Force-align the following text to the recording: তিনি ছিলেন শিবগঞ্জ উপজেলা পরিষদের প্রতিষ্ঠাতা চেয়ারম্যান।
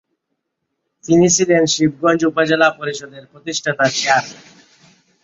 তিনি 1.05 1.27
ছিলেন 1.35 1.61
শিবগঞ্জ 1.73 2.21
উপজেলা 2.25 2.67
পরিষদের 2.79 3.23
প্রতিষ্ঠাতা 3.31 3.85
চেয়ারম্যান। 3.89 4.43